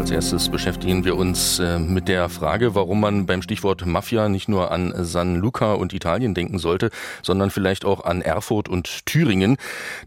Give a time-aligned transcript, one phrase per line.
[0.00, 4.48] Als erstes beschäftigen wir uns äh, mit der Frage, warum man beim Stichwort Mafia nicht
[4.48, 6.88] nur an San Luca und Italien denken sollte,
[7.22, 9.58] sondern vielleicht auch an Erfurt und Thüringen.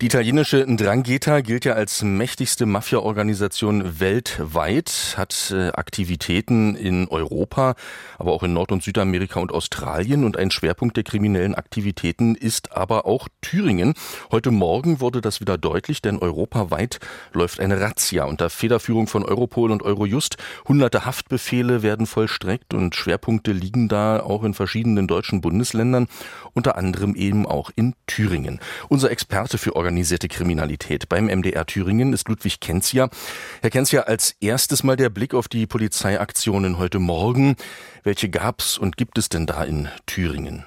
[0.01, 7.75] Die italienische Ndrangheta gilt ja als mächtigste Mafia-Organisation weltweit, hat äh, Aktivitäten in Europa,
[8.17, 12.75] aber auch in Nord- und Südamerika und Australien und ein Schwerpunkt der kriminellen Aktivitäten ist
[12.75, 13.93] aber auch Thüringen.
[14.31, 16.99] Heute Morgen wurde das wieder deutlich, denn europaweit
[17.31, 20.37] läuft eine Razzia unter Federführung von Europol und Eurojust.
[20.67, 26.07] Hunderte Haftbefehle werden vollstreckt und Schwerpunkte liegen da auch in verschiedenen deutschen Bundesländern,
[26.53, 28.59] unter anderem eben auch in Thüringen.
[28.89, 33.09] Unser Experte für organisierte Kriminalität beim MDR Thüringen ist Ludwig Kenzia.
[33.61, 37.55] Herr Kenzia, als erstes mal der Blick auf die Polizeiaktionen heute Morgen.
[38.03, 40.65] Welche gab's und gibt es denn da in Thüringen?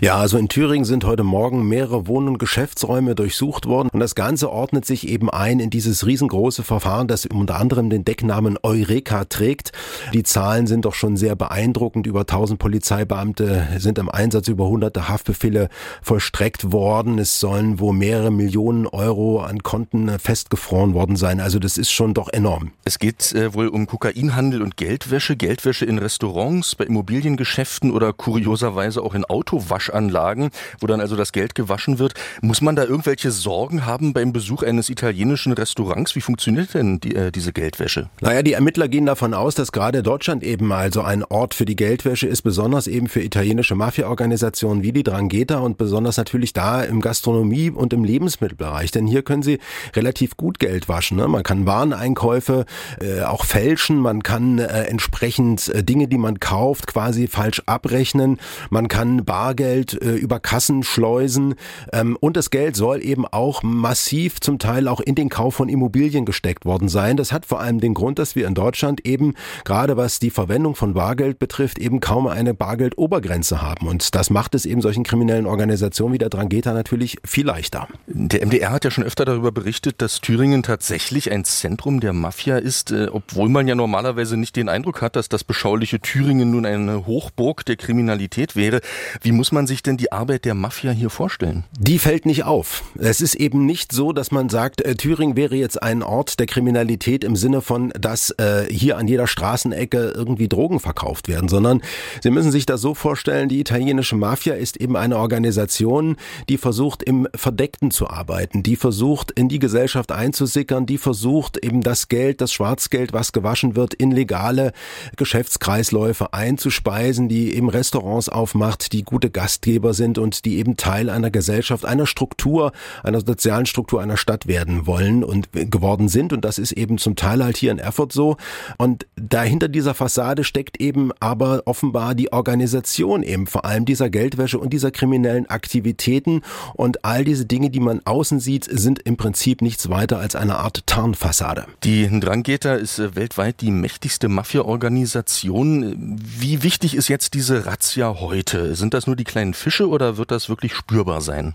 [0.00, 4.14] Ja, also in Thüringen sind heute Morgen mehrere Wohn- und Geschäftsräume durchsucht worden und das
[4.14, 9.24] Ganze ordnet sich eben ein in dieses riesengroße Verfahren, das unter anderem den Decknamen Eureka
[9.24, 9.72] trägt.
[10.14, 12.06] Die Zahlen sind doch schon sehr beeindruckend.
[12.06, 15.68] Über 1000 Polizeibeamte sind im Einsatz, über hunderte Haftbefehle
[16.00, 17.18] vollstreckt worden.
[17.18, 21.40] Es sollen wohl mehrere Millionen Euro an Konten festgefroren worden sein.
[21.40, 22.70] Also das ist schon doch enorm.
[22.84, 29.02] Es geht äh, wohl um Kokainhandel und Geldwäsche, Geldwäsche in Restaurants, bei Immobiliengeschäften oder kurioserweise
[29.02, 32.14] auch in Autos Autowaschanlagen, wo dann also das Geld gewaschen wird.
[32.40, 36.14] Muss man da irgendwelche Sorgen haben beim Besuch eines italienischen Restaurants?
[36.14, 38.08] Wie funktioniert denn die, äh, diese Geldwäsche?
[38.20, 41.76] Naja, die Ermittler gehen davon aus, dass gerade Deutschland eben also ein Ort für die
[41.76, 47.00] Geldwäsche ist, besonders eben für italienische Mafia-Organisationen wie die Drangheta und besonders natürlich da im
[47.00, 48.90] Gastronomie- und im Lebensmittelbereich.
[48.90, 49.58] Denn hier können sie
[49.94, 51.16] relativ gut Geld waschen.
[51.16, 51.28] Ne?
[51.28, 52.64] Man kann Wareneinkäufe
[53.00, 58.38] äh, auch fälschen, man kann äh, entsprechend äh, Dinge, die man kauft, quasi falsch abrechnen.
[58.70, 61.54] Man kann Bar Bargeld äh, über Kassen schleusen
[61.90, 65.70] ähm, und das Geld soll eben auch massiv zum Teil auch in den Kauf von
[65.70, 67.16] Immobilien gesteckt worden sein.
[67.16, 69.32] Das hat vor allem den Grund, dass wir in Deutschland eben
[69.64, 74.54] gerade was die Verwendung von Bargeld betrifft, eben kaum eine Bargeldobergrenze haben und das macht
[74.54, 77.88] es eben solchen kriminellen Organisationen wie der Drangheta natürlich viel leichter.
[78.06, 82.58] Der MDR hat ja schon öfter darüber berichtet, dass Thüringen tatsächlich ein Zentrum der Mafia
[82.58, 86.66] ist, äh, obwohl man ja normalerweise nicht den Eindruck hat, dass das beschauliche Thüringen nun
[86.66, 88.80] eine Hochburg der Kriminalität wäre.
[89.22, 91.62] Wie muss man sich denn die Arbeit der Mafia hier vorstellen?
[91.78, 92.82] Die fällt nicht auf.
[92.98, 96.46] Es ist eben nicht so, dass man sagt, äh, Thüringen wäre jetzt ein Ort der
[96.46, 101.82] Kriminalität im Sinne von, dass äh, hier an jeder Straßenecke irgendwie Drogen verkauft werden, sondern
[102.20, 106.16] Sie müssen sich das so vorstellen, die italienische Mafia ist eben eine Organisation,
[106.48, 111.82] die versucht im Verdeckten zu arbeiten, die versucht in die Gesellschaft einzusickern, die versucht eben
[111.82, 114.72] das Geld, das Schwarzgeld, was gewaschen wird, in legale
[115.16, 121.10] Geschäftskreisläufe einzuspeisen, die eben Restaurants aufmacht, die gute gute Gastgeber sind und die eben Teil
[121.10, 122.72] einer Gesellschaft, einer Struktur,
[123.02, 126.32] einer sozialen Struktur einer Stadt werden wollen und geworden sind.
[126.32, 128.36] Und das ist eben zum Teil halt hier in Erfurt so.
[128.78, 134.58] Und dahinter dieser Fassade steckt eben aber offenbar die Organisation eben vor allem dieser Geldwäsche
[134.58, 136.42] und dieser kriminellen Aktivitäten.
[136.74, 140.56] Und all diese Dinge, die man außen sieht, sind im Prinzip nichts weiter als eine
[140.56, 141.66] Art Tarnfassade.
[141.84, 146.18] Die Ndrangheta ist äh, weltweit die mächtigste Mafia-Organisation.
[146.20, 148.74] Wie wichtig ist jetzt diese Razzia heute?
[148.74, 151.54] Sind das nur die kleinen Fische oder wird das wirklich spürbar sein?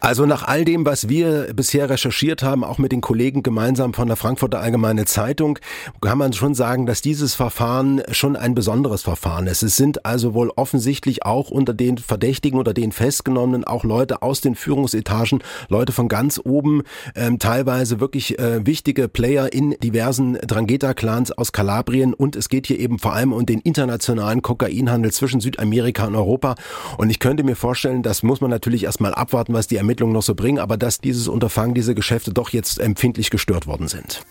[0.00, 4.08] Also nach all dem, was wir bisher recherchiert haben, auch mit den Kollegen gemeinsam von
[4.08, 5.58] der Frankfurter Allgemeine Zeitung,
[6.00, 9.62] kann man schon sagen, dass dieses Verfahren schon ein besonderes Verfahren ist.
[9.62, 14.40] Es sind also wohl offensichtlich auch unter den Verdächtigen oder den Festgenommenen auch Leute aus
[14.40, 16.82] den Führungsetagen, Leute von ganz oben,
[17.14, 22.78] ähm, teilweise wirklich äh, wichtige Player in diversen Drangheta-Clans aus Kalabrien und es geht hier
[22.78, 26.54] eben vor allem um den internationalen Kokainhandel zwischen Südamerika und Europa
[26.98, 30.22] und ich könnte mir vorstellen, das muss man natürlich erstmal abwarten, was die Ermittlungen noch
[30.22, 34.22] so bringen, aber dass dieses Unterfangen, diese Geschäfte doch jetzt empfindlich gestört worden sind.